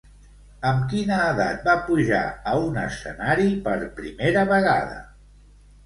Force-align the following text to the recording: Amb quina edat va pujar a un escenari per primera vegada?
Amb 0.69 0.87
quina 0.93 1.19
edat 1.25 1.61
va 1.67 1.75
pujar 1.91 2.23
a 2.55 2.57
un 2.65 2.81
escenari 2.87 3.49
per 3.69 3.79
primera 4.01 4.51
vegada? 4.57 5.03